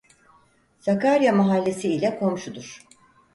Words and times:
Sakarya 0.79 1.31
Mahallesi 1.33 1.93
ile 1.93 2.19
komşudur. 2.19 2.83